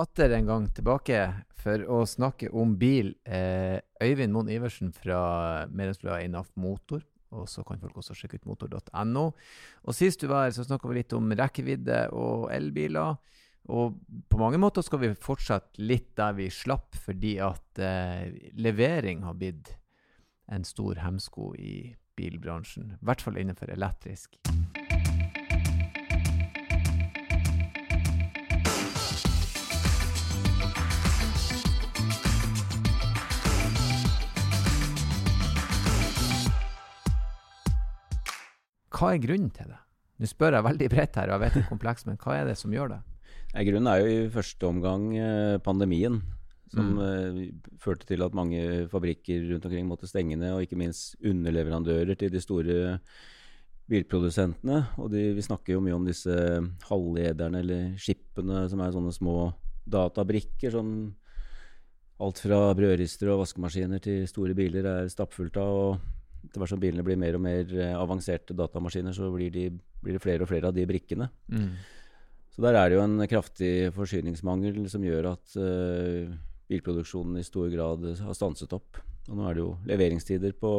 [0.00, 1.20] atter en gang tilbake
[1.66, 3.14] for å snakke om bil.
[3.24, 7.02] Eh, Øyvind Moen Iversen fra medlemsbladet Einaf Motor.
[7.36, 9.24] Og så kan folk også sjekke ut motor.no.
[9.84, 13.18] Og sist du var her, så snakka vi litt om rekkevidde og elbiler.
[13.66, 13.96] Og
[14.30, 19.34] på mange måter skal vi fortsette litt der vi slapp, fordi at eh, levering har
[19.38, 19.74] blitt
[20.46, 22.94] en stor hemsko i bilbransjen.
[22.94, 24.38] I hvert fall innenfor elektrisk.
[38.96, 39.82] Hva er grunnen til det?
[40.16, 42.48] Nå spør jeg veldig bredt her, og jeg vet det er komplekst, men hva er
[42.48, 43.02] det som gjør det?
[43.68, 46.18] Grunnen er jo i første omgang eh, pandemien,
[46.72, 47.00] som mm.
[47.00, 52.18] uh, førte til at mange fabrikker rundt omkring måtte stenge ned, og ikke minst underleverandører
[52.18, 52.96] til de store
[53.86, 54.80] bilprodusentene.
[54.98, 56.34] Og de, vi snakker jo mye om disse
[56.88, 59.36] halvlederne, eller skipene, som er sånne små
[59.86, 60.90] databrikker som
[62.16, 65.80] alt fra brødrister og vaskemaskiner til store biler er stappfullt av.
[65.86, 66.15] og
[66.46, 69.68] etter hvert som bilene blir mer og mer eh, avanserte datamaskiner, så blir, de,
[70.02, 71.28] blir det flere og flere av de brikkene.
[71.52, 71.70] Mm.
[72.56, 76.30] Så der er det jo en kraftig forsyningsmangel som gjør at uh,
[76.70, 78.96] bilproduksjonen i stor grad har stanset opp.
[79.28, 80.72] Og nå er det jo leveringstider på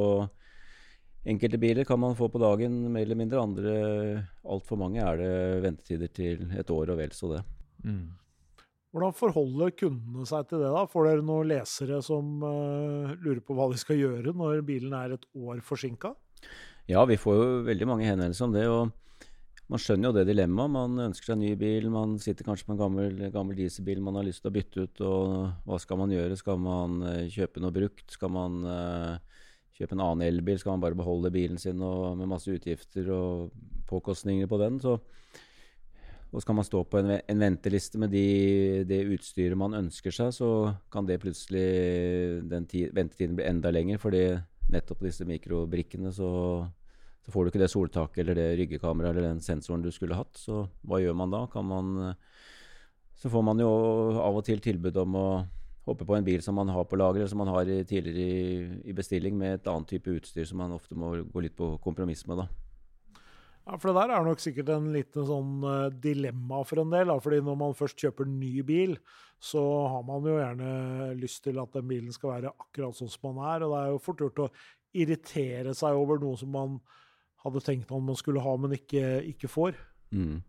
[1.27, 3.43] enkelte biler kan man få på dagen, mer eller mindre.
[3.43, 3.75] Andre,
[4.47, 5.35] altfor mange, er det
[5.67, 7.43] ventetider til et år og vel så det.
[7.83, 8.07] Mm.
[8.97, 10.71] Hvordan forholder kundene seg til det?
[10.73, 10.87] da?
[10.89, 15.13] Får dere noen lesere som uh, lurer på hva de skal gjøre når bilen er
[15.13, 16.15] et år forsinka?
[16.89, 18.63] Ja, vi får jo veldig mange henvendelser om det.
[18.65, 20.73] og Man skjønner jo det dilemmaet.
[20.73, 24.25] Man ønsker seg ny bil, man sitter kanskje på en gammel, gammel dieselbil man har
[24.25, 25.05] lyst til å bytte ut.
[25.05, 26.41] og Hva skal man gjøre?
[26.41, 28.07] Skal man uh, kjøpe noe brukt?
[28.17, 29.43] Skal man uh,
[29.77, 30.57] kjøpe en annen elbil?
[30.57, 33.53] Skal man bare beholde bilen sin og, med masse utgifter og
[33.93, 34.81] påkostninger på den?
[34.81, 34.97] Så
[36.27, 40.33] og skal man stå på en, en venteliste med de, det utstyret man ønsker seg,
[40.35, 40.49] så
[40.91, 41.67] kan det plutselig
[42.51, 44.01] den tid, ventetiden bli enda lenger.
[44.01, 44.23] fordi
[44.67, 46.29] nettopp på disse mikrobrikkene så,
[47.23, 50.35] så, får du ikke det soltaket eller det ryggekameraet eller den sensoren du skulle hatt.
[50.35, 51.45] Så hva gjør man da?
[51.63, 51.93] Man,
[53.15, 53.71] så får man jo
[54.19, 55.27] av og til tilbud om å
[55.87, 58.79] hoppe på en bil som man har på lager, eller som man har tidligere i,
[58.91, 62.27] i bestilling, med et annet type utstyr som man ofte må gå litt på kompromiss
[62.27, 62.43] med.
[62.43, 62.66] da.
[63.67, 67.11] Ja, for Det der er nok sikkert en liten sånn uh, dilemma for en del.
[67.19, 68.95] Fordi Når man først kjøper ny bil,
[69.43, 69.61] så
[69.91, 73.43] har man jo gjerne lyst til at den bilen skal være akkurat sånn som man
[73.51, 73.65] er.
[73.65, 74.51] Og det er jo fort gjort å
[74.97, 76.79] irritere seg over noe som man
[77.43, 79.03] hadde tenkt man skulle ha, men ikke,
[79.35, 79.75] ikke får.
[80.15, 80.39] Mm.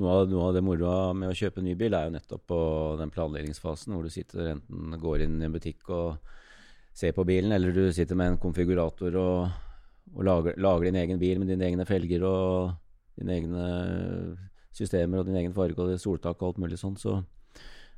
[0.00, 2.60] Noe av, noe av, det moroa med å kjøpe ny bil er jo nettopp på
[2.98, 6.32] den planleggingsfasen hvor du sitter enten går inn i en butikk og
[6.94, 9.63] ser på bilen, eller du sitter med en konfigurator og
[10.12, 12.74] og lager, lager, din egen bil med dine egne felger og
[13.18, 13.68] dine egne
[14.74, 16.98] systemer og din egen farge og soltak og alt mulig sånn.
[17.00, 17.20] Så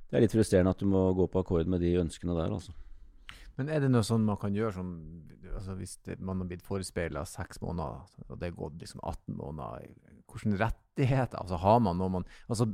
[0.07, 2.75] det er litt frustrerende at du må gå på akkord med de ønskene der, altså.
[3.57, 4.91] Men er det noe sånn man kan gjøre som
[5.57, 9.39] altså Hvis det, man har blitt forespeila seks måneder, og det er gått liksom 18
[9.39, 9.87] måneder,
[10.29, 12.67] hvilke rettigheter altså har man når man altså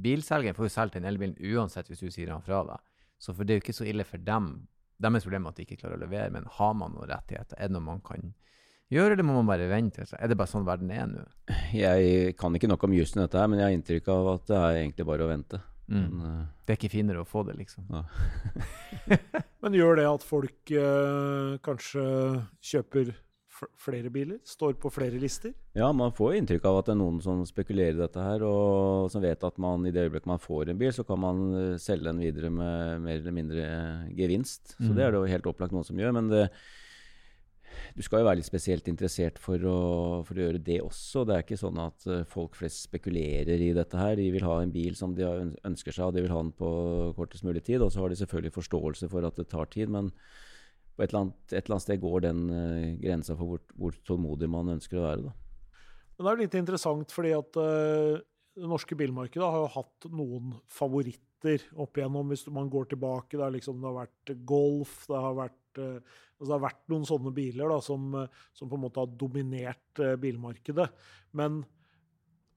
[0.00, 2.86] Bilselgeren får jo solgt den elbilen uansett hvis du sier han fra deg.
[3.20, 4.48] Så for det er jo ikke så ille for dem.
[5.00, 7.58] Deres problem er at de ikke klarer å levere, men har man noen rettigheter?
[7.60, 8.32] Er det noe man kan
[8.90, 10.04] gjøre, eller må man bare vente?
[10.18, 11.24] Er det bare sånn verden er nå?
[11.76, 14.48] Jeg kan ikke nok om jussen i dette, her, men jeg har inntrykk av at
[14.50, 15.62] det er egentlig bare å vente.
[15.90, 16.02] Mm.
[16.02, 17.88] Men, uh, det er ikke finere å få det, liksom.
[17.90, 18.04] Ja.
[19.62, 22.04] men gjør det at folk uh, kanskje
[22.62, 23.12] kjøper
[23.80, 24.38] flere biler?
[24.46, 25.52] Står på flere lister?
[25.76, 29.10] Ja, man får inntrykk av at det er noen som spekulerer i dette her, og
[29.12, 31.80] som vet at man i det øyeblikket man får en bil, så kan man uh,
[31.82, 33.64] selge den videre med mer eller mindre
[34.16, 34.76] gevinst.
[34.78, 34.94] Så mm.
[34.94, 36.14] det er det jo helt opplagt noen som gjør.
[36.16, 36.46] men det
[37.96, 39.78] du skal jo være litt spesielt interessert for å,
[40.26, 41.24] for å, gjøre det også.
[41.26, 44.14] Det er ikke sånn at uh, folk flest spekulerer i dette her.
[44.18, 46.70] De vil ha en bil som de ønsker seg, og de vil ha den på
[47.18, 47.82] kortest mulig tid.
[47.84, 50.12] Og så har de selvfølgelig forståelse for at det tar tid, men
[50.94, 54.02] på et eller annet, et eller annet sted går den uh, grensa for hvor, hvor,
[54.06, 55.30] tålmodig man ønsker å være.
[55.30, 55.80] Da.
[56.18, 58.20] Men det er litt interessant, fordi at uh,
[58.60, 63.38] det norske bilmarkedet har jo hatt noen favoritter opp igjennom, hvis man går tilbake.
[63.40, 67.32] Det liksom, det har vært Golf, det har vært altså det har vært noen sånne
[67.36, 68.16] biler da, som,
[68.56, 70.88] som, på en måte har dominert uh, bilmarkedet.
[71.38, 71.62] Men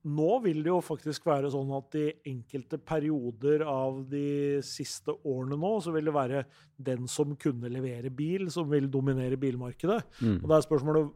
[0.04, 5.56] nå vil det jo faktisk være sånn at i enkelte perioder av de siste årene
[5.60, 6.44] nå, så vil det være
[6.76, 10.02] den som kunne levere bil, som vil dominere bilmarkedet.
[10.20, 10.42] Mm.
[10.42, 11.14] Og da er spørsmålet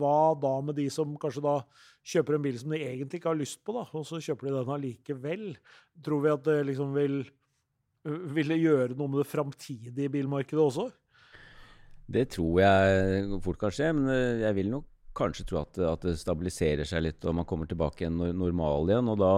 [0.00, 1.58] hva da med de som kanskje da
[2.14, 4.56] kjøper en bil som de egentlig ikke har lyst på, da, og så kjøper de
[4.56, 5.46] den allikevel?
[6.04, 7.20] Tror vi at det liksom vil,
[8.32, 10.88] vil det gjøre noe med det framtidige bilmarkedet også?
[12.06, 16.06] Det tror jeg fort kan skje, men eh, jeg vil nok kanskje tro at, at
[16.08, 19.10] det stabiliserer seg litt og man kommer tilbake igjen normal igjen.
[19.12, 19.34] og da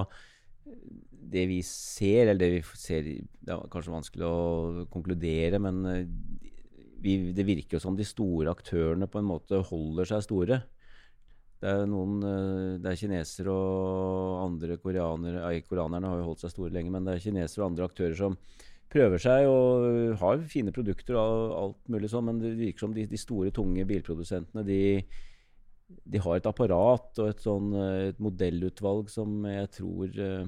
[1.34, 6.04] det vi ser, eller det vi ser Det er kanskje vanskelig å konkludere, men eh,
[7.04, 10.62] vi, det virker jo som de store aktørene på en måte holder seg store.
[11.60, 16.54] Det er noen eh, Det er kinesere og andre koreanere Koreanerne har jo holdt seg
[16.54, 18.38] store lenge, men det er kinesere og andre aktører som
[18.92, 23.06] prøver seg og har fine produkter og alt mulig sånn, men det virker som de,
[23.10, 24.82] de store, tunge bilprodusentene de,
[26.04, 27.72] de, har et apparat og et, sånn,
[28.10, 30.44] et modellutvalg som jeg tror uh,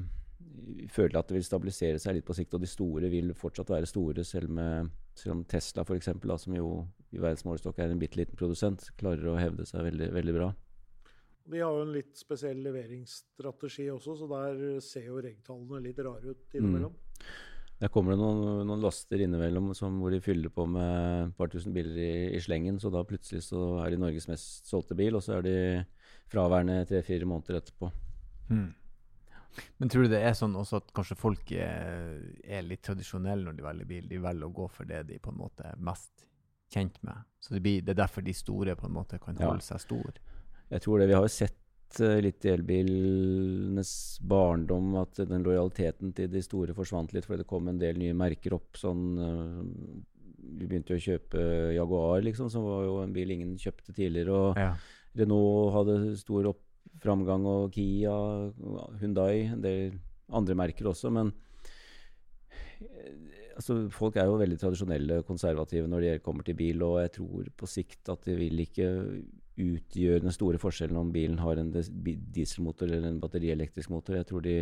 [0.93, 2.55] føler at det vil stabilisere seg litt på sikt.
[2.57, 6.39] Og de store vil fortsatt være store, selv, med, selv om Tesla for eksempel, da,
[6.41, 6.71] som jo
[7.15, 10.53] i verdensmålestokk er en bitte liten produsent, klarer å hevde seg veldig, veldig bra.
[11.47, 16.35] De har jo en litt spesiell leveringsstrategi også, så der ser jo regntallene litt rare
[16.35, 16.97] ut innimellom.
[16.97, 17.29] Mm.
[17.77, 21.51] Der kommer det noen, noen laster innimellom som, hvor de fyller på med et par
[21.53, 22.79] tusen biler i, i, slengen.
[22.81, 25.57] Så da plutselig så er de Norges mest solgte bil, og så er de
[26.33, 27.91] fraværende tre-fire måneder etterpå.
[28.49, 28.71] Hmm.
[29.77, 33.59] Men tror du det er sånn også at kanskje folk er, er, litt tradisjonelle når
[33.59, 34.09] de velger bil?
[34.09, 36.27] De velger å gå for det de på en måte er mest
[36.73, 37.29] kjent med.
[37.41, 39.69] Så det, blir, det er derfor de store på en måte kan holde ja.
[39.69, 40.17] seg store.
[40.73, 41.11] Jeg tror det.
[41.13, 41.61] Vi har jo sett
[42.23, 43.91] litt i elbilenes
[44.21, 48.17] barndom at den lojaliteten til de store forsvant litt fordi det kom en del nye
[48.17, 48.77] merker opp.
[48.81, 49.63] sånn uh,
[50.59, 51.41] Vi begynte å kjøpe
[51.77, 54.35] Jaguar, liksom, som var jo en bil ingen kjøpte tidligere.
[54.35, 54.73] Og ja.
[55.17, 56.53] Renault hadde stor
[57.03, 58.15] framgang, og Kia,
[59.01, 59.97] Hundai, en del
[60.35, 61.11] andre merker også.
[61.15, 61.33] Men
[62.81, 63.17] eh,
[63.57, 67.51] altså, folk er jo veldig tradisjonelle konservative når det kommer til bil, og jeg tror
[67.57, 68.91] på sikt at de vil ikke
[69.57, 74.19] utgjør den store forskjellen om bilen har en dieselmotor eller en batterielektrisk motor.
[74.19, 74.57] Jeg tror de,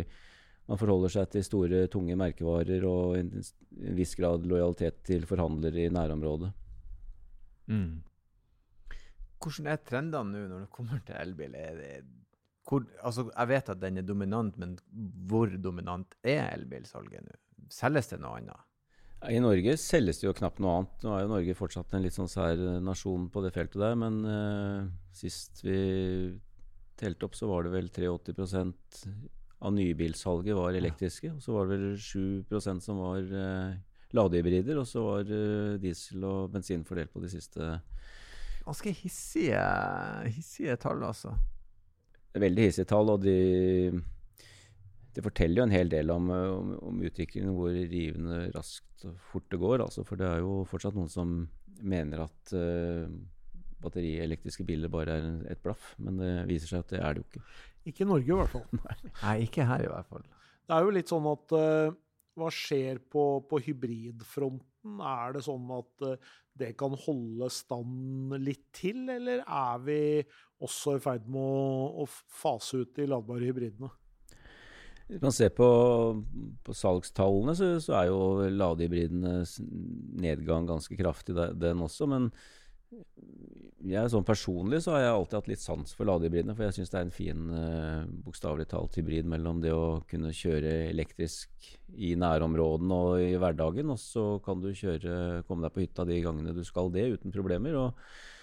[0.69, 5.85] man forholder seg til store, tunge merkevarer og en, en viss grad lojalitet til forhandlere
[5.85, 6.51] i nærområdet.
[7.71, 8.03] Mm.
[9.41, 11.57] Hvordan er trendene nå når det kommer til elbil?
[12.65, 14.77] Hvor, altså, jeg vet at den er dominant, men
[15.29, 17.35] hvor dominant er elbilsalget nå?
[17.73, 18.63] Selges det noe annet?
[19.31, 21.05] I Norge selges det jo knapt noe annet.
[21.05, 23.95] Nå er jo Norge fortsatt en litt sånn sær eh, nasjon på det feltet der,
[23.99, 24.85] men uh,
[25.15, 25.77] sist vi
[26.99, 29.01] telte opp, så var det vel 83%
[29.65, 31.33] av nybilsalget var elektriske.
[31.35, 33.75] Og så var det vel 7% som var uh,
[34.15, 37.75] ladehybrider, og så var uh, diesel og bensin fordelt på de siste.
[38.65, 39.61] Ganske hissige,
[40.33, 41.35] hissige tall, altså.
[42.35, 43.37] Veldig hissige tall, og de
[45.15, 49.47] det forteller jo en hel del om, om, om, utviklingen, hvor rivende raskt og fort
[49.53, 49.85] det går.
[49.85, 51.37] Altså, for det er jo fortsatt noen som
[51.85, 53.07] mener at uh,
[53.83, 55.93] batterielektriske biler bare er et blaff.
[56.03, 57.43] Men det viser seg at det er det jo ikke.
[57.91, 58.65] Ikke i Norge, i hvert fall.
[59.25, 60.27] Nei, ikke her i hvert fall.
[60.65, 61.97] Det er jo litt sånn at uh,
[62.35, 64.99] hva skjer på, på, hybridfronten?
[64.99, 69.99] Er det sånn at uh, det kan holde stand litt til, eller er vi
[70.65, 73.91] også i ferd med å, å fase ut de ladbare hybridene?
[75.05, 75.67] Hvis man ser på,
[76.65, 79.59] på salgstallene, så, så, er jo ladehybridenes
[80.17, 82.07] nedgang ganske kraftig, den også.
[82.09, 82.31] Men
[83.85, 86.55] jeg, sånn personlig så har jeg alltid hatt litt sans for ladehybridene.
[86.57, 90.33] For jeg syns det er en fin, uh, bokstavelig talt hybrid mellom det å kunne
[90.33, 95.85] kjøre elektrisk i nærområdene og i hverdagen, og så kan du kjøre, komme deg på
[95.85, 97.77] hytta de gangene du skal det, uten problemer.
[97.77, 98.33] og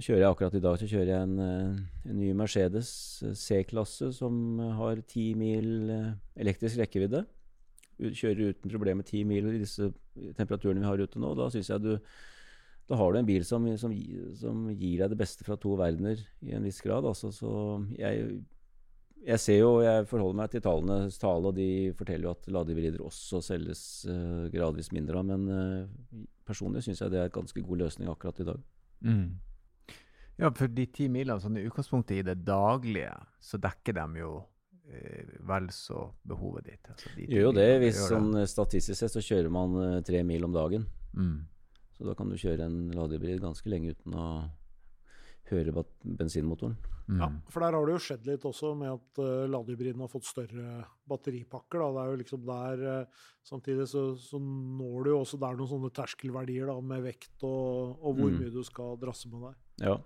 [0.00, 2.90] kjører jeg akkurat i dag så kjører jeg en, eh, en ny Mercedes
[3.26, 6.10] eh, C-klasse som har ti mil eh,
[6.40, 7.24] elektrisk rekkevidde.
[8.00, 9.90] Kjører uten problemer ti mil i disse
[10.38, 11.34] temperaturene vi har ute nå.
[11.36, 11.92] Da synes jeg du
[12.90, 13.92] da har du en bil som, som,
[14.34, 17.06] som, gir deg det beste fra to verdener i en viss grad.
[17.06, 17.52] Altså, så
[17.94, 18.40] jeg,
[19.22, 23.04] jeg ser jo, jeg forholder meg til tallenes tale, og de forteller jo at ladehybrider
[23.06, 25.22] også selges uh, gradvis mindre.
[25.22, 28.66] Men uh, personlig syns jeg det er en ganske god løsning akkurat i dag.
[29.06, 29.38] Mm.
[30.40, 33.12] Ja, for de ti milene sånn i utgangspunktet i det daglige,
[33.44, 34.32] så dekker de jo
[34.88, 36.92] eh, vel så behovet ditt.
[36.94, 37.68] Altså de jo det.
[37.82, 38.46] Hvis sånn det.
[38.50, 40.86] statistisk sett så kjører man eh, tre mil om dagen.
[41.12, 41.36] Mm.
[41.98, 44.30] Så da kan du kjøre en ladehybrid ganske lenge uten å
[45.50, 46.76] høre bensinmotoren.
[47.10, 47.18] Mm.
[47.18, 50.28] Ja, for der har det jo skjedd litt også med at uh, ladehybriden har fått
[50.28, 51.82] større batteripakker.
[51.82, 51.88] Da.
[51.90, 55.70] Det er jo liksom der uh, Samtidig så, så, når du jo også der noen
[55.70, 58.36] sånne terskelverdier da, med vekt og, og hvor mm.
[58.36, 59.56] mye du skal drasse med deg.
[59.88, 59.96] Ja.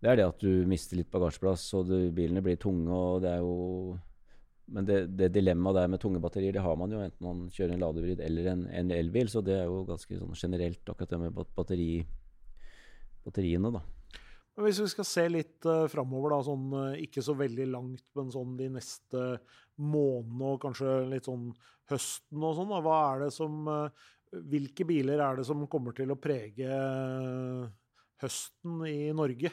[0.00, 2.88] Det er det at du mister litt bagasjeplass, og du, bilene blir tunge.
[2.90, 3.94] og det er jo
[4.72, 7.74] men det, det dilemmaet der med tunge batterier, det har man jo enten man kjører
[7.74, 9.28] en ladehybrid eller en, en, elbil.
[9.28, 11.88] Så det er jo ganske sånn generelt, akkurat det med batteri,
[13.26, 13.82] batteriene, da.
[14.54, 18.04] Men hvis vi skal se litt uh, framover, da, sånn uh, ikke så veldig langt,
[18.14, 19.22] men sånn de neste
[19.82, 21.48] månedene og kanskje litt sånn
[21.90, 25.94] høsten og sånn, da, hva er det som uh, Hvilke biler er det som kommer
[25.94, 27.68] til å prege uh,
[28.18, 29.52] høsten i Norge?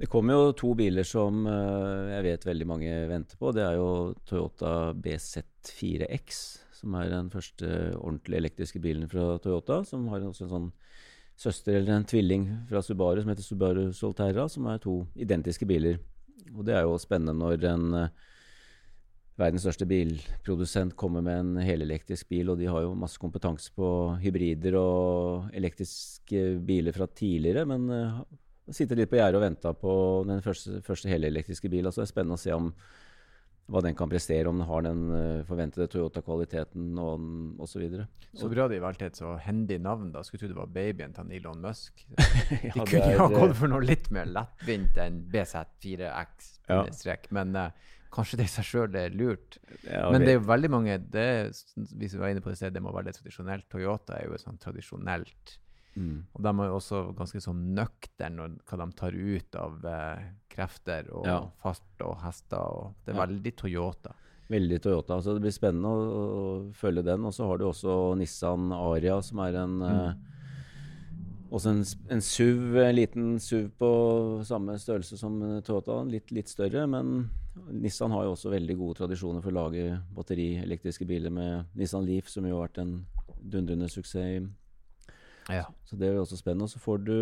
[0.00, 3.52] Det kommer jo to biler som jeg vet veldig mange venter på.
[3.54, 3.86] Det er jo
[4.28, 6.40] Toyota BZ4X,
[6.80, 9.78] som er den første ordentlige elektriske bilen fra Toyota.
[9.88, 10.68] Som har også en sånn
[11.36, 15.98] søster eller en tvilling fra Subaru som heter Subaru Solterra, som er to identiske biler.
[16.54, 18.08] Og det er jo spennende når en uh,
[19.36, 23.88] verdens største bilprodusent kommer med en helelektrisk bil, og de har jo masse kompetanse på
[24.22, 28.22] hybrider og elektriske biler fra tidligere, men uh,
[28.72, 31.90] sitter litt på gjerdet og venter på den første, første helelektriske bilen.
[31.90, 32.72] Altså det er spennende å se om
[33.66, 37.24] hva den kan prestere, om den har den uh, forventede Toyota-kvaliteten og
[37.64, 37.82] osv.
[37.82, 40.12] Så, så, så bra de valgte et så hendig navn.
[40.14, 40.22] da.
[40.26, 42.06] Skulle tro det var babyen til Elon Musk.
[42.68, 46.48] ja, de kunne jo ha gått for noe litt mer lettvint enn BZ4X.
[46.70, 46.84] Ja.
[47.34, 49.58] Men uh, kanskje det i seg sjøl er lurt.
[49.82, 51.28] Ja, Men det er jo veldig mange det,
[51.74, 53.66] Hvis vi var inne på det stedet, det må være litt tradisjonelt.
[53.72, 55.58] Toyota er jo et sånn tradisjonelt
[55.96, 56.26] Mm.
[56.36, 61.08] Og de er jo også ganske sånn nøkterne hva de tar ut av eh, krefter
[61.16, 61.40] og ja.
[61.62, 62.60] fart og hester.
[62.60, 64.12] Og det er veldig Toyota.
[64.52, 65.18] Veldig Toyota.
[65.22, 67.24] så Det blir spennende å, å følge den.
[67.26, 69.94] Og så har du også Nissan Aria, som er en mm.
[69.94, 70.34] eh,
[71.56, 73.90] også en, en SUV, en liten SUV på
[74.44, 76.02] samme størrelse som Toyota.
[76.12, 77.30] Litt, litt større, men
[77.72, 82.28] Nissan har jo også veldig gode tradisjoner for å lage batterielektriske biler med Nissan Leaf,
[82.28, 82.96] som jo har vært en
[83.40, 84.44] dundrende suksess
[85.52, 85.66] ja.
[85.86, 86.66] Så det jo også spennende.
[86.66, 87.16] Og så får du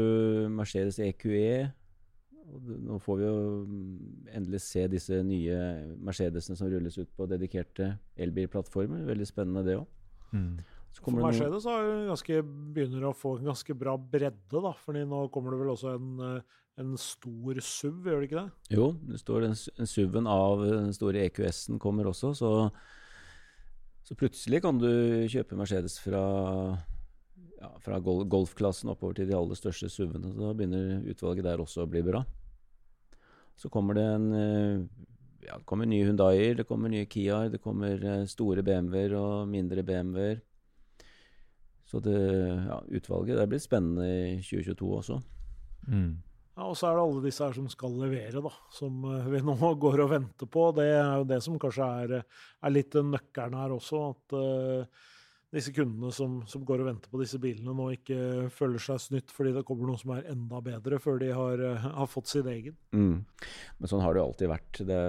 [0.53, 1.73] Mercedes EQE.
[2.85, 3.37] Nå får vi jo
[4.37, 5.59] endelig se disse nye
[6.05, 9.05] Mercedesene som rulles ut på dedikerte elbilplattformer.
[9.09, 9.87] Veldig spennende, det òg.
[10.35, 10.57] Mm.
[10.95, 12.41] For Mercedes ganske,
[12.75, 14.71] begynner å få en ganske bra bredde, da.
[14.85, 18.77] fordi nå kommer det vel også en, eh, en stor SUV, gjør det ikke det?
[18.77, 22.53] Jo, det står en, en SUV-en av den store EQS-en kommer også, så,
[24.07, 24.91] så plutselig kan du
[25.33, 26.23] kjøpe Mercedes fra
[27.65, 30.35] ja, fra gol golfklassen oppover til de aller største SUV-ene.
[30.37, 32.25] Da begynner utvalget der også å bli bra.
[33.57, 34.87] Så kommer det en eh,
[35.45, 39.49] ja, det kommer nye Hundaier, det kommer nye Kiaer, det kommer eh, store BMW-er og
[39.51, 40.43] mindre BMW-er.
[41.85, 45.19] Så det, ja, utvalget der blir spennende i 2022 også.
[45.87, 46.15] Mm.
[46.55, 49.43] Ja, Og så er det alle disse her som skal levere, da, som eh, vi
[49.45, 50.71] nå går og venter på.
[50.77, 54.05] Det er jo det som kanskje er, er litt nøkkelen her også.
[54.15, 55.11] at uh,
[55.55, 59.33] disse kundene som, som, går og venter på disse bilene, nå ikke føler seg snytt
[59.35, 62.49] fordi det kommer noe som er enda bedre, før de har, uh, har fått sin
[62.51, 62.77] egen.
[62.97, 63.23] Mm.
[63.79, 64.83] Men sånn har det jo alltid vært.
[64.91, 65.01] Det,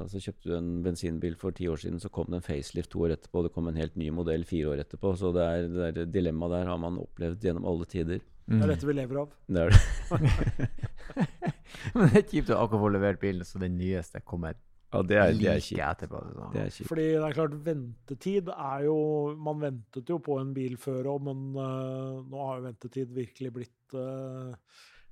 [0.00, 3.04] altså, kjøpte du en bensinbil for ti år siden, så kom det en facelift to
[3.06, 3.44] år etterpå.
[3.46, 5.14] Det kom en helt ny modell fire år etterpå.
[5.20, 8.22] Så det, er, det der dilemmaet der har man opplevd gjennom alle tider.
[8.44, 8.58] Mm.
[8.58, 9.34] Det er dette vi lever av.
[9.48, 10.70] Det er det.
[11.94, 14.56] Men det er kjipt å akkurat få levert bilen så den nyeste kommer
[14.94, 16.06] ja, det er, det er kjipt.
[16.08, 16.52] Sånn.
[16.54, 16.88] det er kjipt.
[16.90, 18.96] Fordi det er klart, ventetid er jo
[19.40, 23.54] Man ventet jo på en bil før òg, men uh, nå har jo ventetid virkelig
[23.58, 24.54] blitt uh,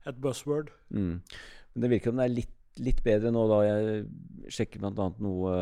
[0.08, 0.72] et buzzword.
[0.94, 1.20] Mm.
[1.72, 3.60] Men det virker som det er litt, litt bedre nå, da.
[3.66, 5.08] Jeg sjekker bl.a.
[5.22, 5.54] noe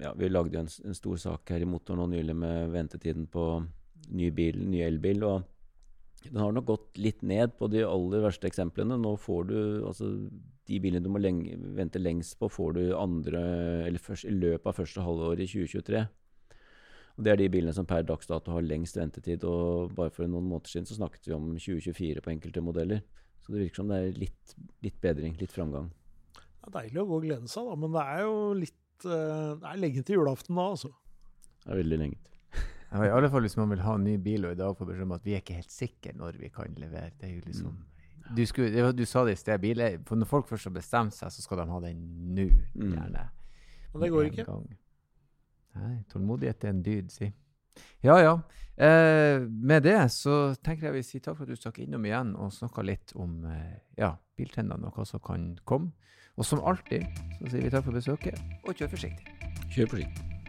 [0.00, 3.28] ja, Vi lagde jo en, en, stor sak her i motoren nå nylig med ventetiden
[3.30, 3.46] på
[4.10, 5.26] ny bil, ny elbil.
[5.26, 5.48] og
[6.26, 8.98] den har nok gått litt ned på de aller verste eksemplene.
[9.00, 10.10] Nå får du altså
[10.70, 13.42] de bilene du må lenge, vente lengst på, får du andre,
[13.88, 16.02] eller først, i løpet av første halvår i 2023.
[17.18, 19.44] Og Det er de bilene som per dags dato har lengst ventetid.
[19.44, 23.02] og Bare for noen måneder siden så snakket vi om 2024 på enkelte modeller.
[23.42, 25.90] Så det virker som det er litt, litt bedring, litt framgang.
[26.38, 29.52] Det er deilig å gå og glede seg, da, men det er jo litt eh,
[29.60, 30.92] Det er lenge til julaften da, altså.
[31.60, 32.26] Det er veldig lenge til.
[32.90, 34.88] Ja, I alle fall hvis man vil ha en ny bil og i dag får
[34.88, 37.12] beskjed om at vi er ikke helt sikre når vi kan levere.
[37.20, 37.89] Det er jo liksom mm
[38.36, 41.32] du, skulle, du, sa det i sted, biler, for når folk først har bestemt seg,
[41.32, 42.00] så skal de ha den
[42.36, 42.46] nå.
[42.74, 43.16] Mm.
[43.92, 44.46] Og det går ikke.
[44.48, 44.66] Gang.
[45.80, 47.30] Nei, tålmodighet er en dyd, si.
[48.04, 48.34] Ja, ja.
[48.80, 52.32] Eh, med det så tenker jeg vi sier takk for at du stakk innom igjen
[52.40, 55.92] og snakka litt om eh, ja, biltrendene og hva som kan komme.
[56.40, 57.04] Og som alltid
[57.36, 59.38] så sier vi takk for besøket, og kjør forsiktig.
[59.74, 60.39] Kjør forsiktig.